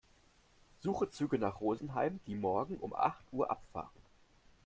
[0.79, 3.91] Suche Züge nach Rosenheim, die morgen um acht Uhr abfahren.